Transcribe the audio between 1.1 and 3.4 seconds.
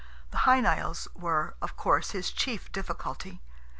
were, of course, his chief difficulty.